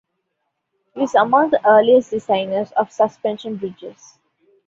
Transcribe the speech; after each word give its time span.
He 0.95 0.99
was 0.99 1.13
among 1.13 1.51
the 1.51 1.63
earliest 1.63 2.09
designers 2.09 2.71
of 2.71 2.91
suspension 2.91 3.57
bridges. 3.57 4.17